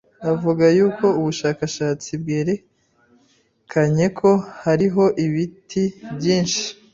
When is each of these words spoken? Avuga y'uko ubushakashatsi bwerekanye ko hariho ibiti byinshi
Avuga 0.31 0.65
y'uko 0.77 1.05
ubushakashatsi 1.19 2.09
bwerekanye 2.21 4.05
ko 4.19 4.29
hariho 4.63 5.03
ibiti 5.25 5.83
byinshi 6.17 6.63